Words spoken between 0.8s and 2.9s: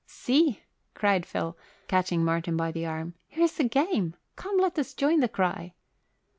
cried Phil, catching Martin by the